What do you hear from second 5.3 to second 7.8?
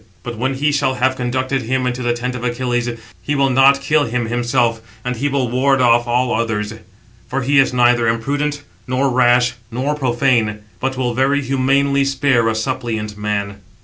ward off all others; for he is